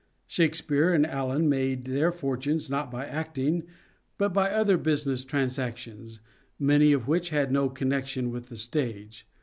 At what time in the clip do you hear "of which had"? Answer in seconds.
6.91-7.51